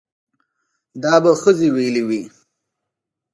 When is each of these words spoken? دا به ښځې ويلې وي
دا 1.03 1.13
به 1.23 1.31
ښځې 1.41 1.67
ويلې 1.75 2.03
وي 2.07 2.21